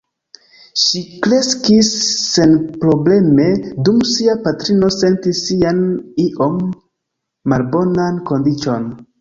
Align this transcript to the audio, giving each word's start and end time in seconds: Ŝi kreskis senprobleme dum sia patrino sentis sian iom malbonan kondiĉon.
Ŝi 0.83 1.01
kreskis 1.25 1.91
senprobleme 2.21 3.45
dum 3.89 4.01
sia 4.13 4.35
patrino 4.47 4.91
sentis 4.99 5.45
sian 5.51 5.85
iom 6.27 6.59
malbonan 7.55 8.23
kondiĉon. 8.33 8.95